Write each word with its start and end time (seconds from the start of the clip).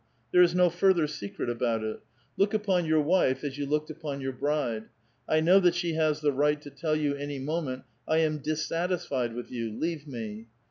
There 0.31 0.41
is 0.41 0.55
no 0.55 0.71
further 0.71 1.05
secret 1.05 1.47
about 1.47 1.83
it. 1.83 1.99
Look 2.35 2.55
upon 2.55 2.85
your 2.87 3.01
wife 3.01 3.43
as 3.43 3.59
yon 3.59 3.69
looked 3.69 3.91
upon 3.91 4.19
your 4.19 4.31
bride; 4.33 4.85
know 5.29 5.59
that 5.59 5.75
she 5.75 5.93
has 5.93 6.21
the 6.21 6.31
right 6.31 6.59
to 6.63 6.71
tell 6.71 6.95
you 6.95 7.13
any 7.13 7.37
moment, 7.37 7.83
"I 8.07 8.17
am 8.17 8.39
dissatisfied 8.39 9.35
with 9.35 9.51
you; 9.51 9.69
leave 9.69 10.07
me." 10.07 10.47